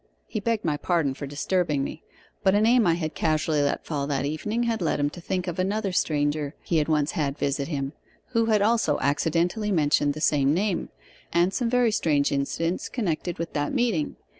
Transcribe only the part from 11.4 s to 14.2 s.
some very strange incidents connected with that meeting.